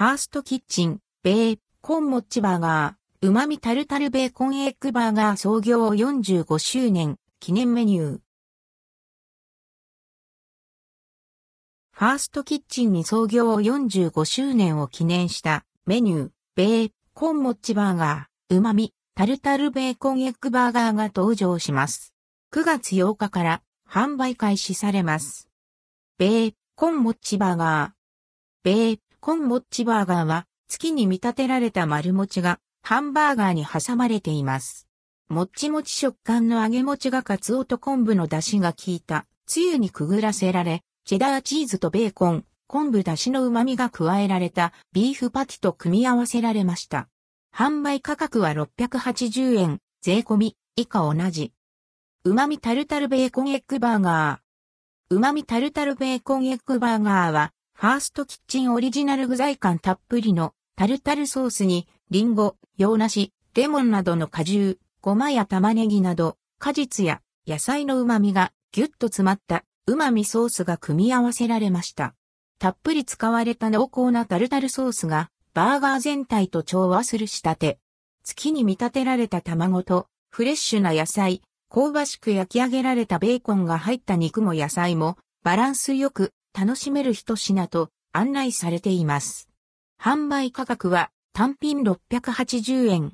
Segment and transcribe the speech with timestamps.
[0.00, 8.18] ファーストキッチン、ベーコンモッチバーガー、旨味タルタルベーコンエッグバーガー創業45周年記念メニュー。
[11.92, 22.14] ファーストキッチンに創業45周年を記念したメニュー、ベーコンモッチバーガー、旨味タルタルベーコンエッグバーガーが登場します。
[22.54, 25.50] 9月8日から販売開始されます。
[26.16, 27.90] ベーコンモッチバーガー。
[28.64, 34.88] ベーコンモッチバーガーは月に見立てられた丸餅がハンバーガーに挟まれています。
[35.28, 47.10] もっちもち食感の揚げ餅がカツオと昆布の出汁が効いたつゆにくぐらせられ、チェダーチーズとベーコン、昆布出汁の旨味が加えられたビーフパティと組み合わせられました。
[47.54, 51.52] 販売価格は680円、税込み、以下同じ。
[52.24, 55.14] 旨味タルタルベーコンエッグバーガー。
[55.14, 72.14] 旨味タルタルベーコンエッグバーガーは、ファーストキッチンオリジナル具材感たっぷりのタルタルソースに、リンゴ、洋梨、レモンなどの果汁、ごまや玉ねぎなど、果実や野菜の旨味がぎゅっと詰まった旨味ソースが組み合わせられました。
[72.58, 77.78] たっぷり使われた濃厚なタルタルソースがバーガー全体と調和する仕立て。
[78.24, 81.40] 月に見立てられた卵とフレッシュな野菜、
[81.70, 89.48] 香ばしく焼き上げられたベーコンが入った肉も野菜もバランスよく楽しめる一品と案内されています。
[90.02, 93.12] 販売価格は単品680円、